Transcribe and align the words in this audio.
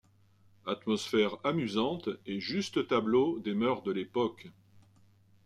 Atmosphère 0.65 1.37
amusante 1.43 2.09
et 2.25 2.39
juste 2.39 2.87
tableau 2.87 3.37
des 3.37 3.53
mœurs 3.53 3.83
de 3.83 3.91
l’époque. 3.91 4.49